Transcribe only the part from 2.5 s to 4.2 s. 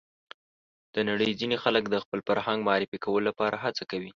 معرفي کولو لپاره هڅه کوي.